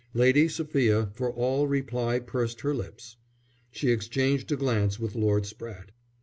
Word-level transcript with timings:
Lady 0.15 0.47
Sophia 0.47 1.11
for 1.13 1.31
all 1.31 1.67
reply 1.67 2.17
pursed 2.17 2.61
her 2.61 2.73
lips. 2.73 3.17
She 3.69 3.91
exchanged 3.91 4.51
a 4.51 4.55
glance 4.55 4.99
with 4.99 5.13
Lord 5.13 5.43
Spratte. 5.45 5.91